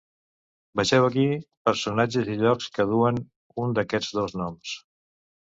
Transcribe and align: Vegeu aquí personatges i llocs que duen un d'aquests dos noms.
Vegeu 0.79 1.03
aquí 1.09 1.25
personatges 1.69 2.31
i 2.37 2.39
llocs 2.41 2.71
que 2.79 2.87
duen 2.93 3.21
un 3.67 3.77
d'aquests 3.81 4.11
dos 4.23 4.37
noms. 4.43 4.75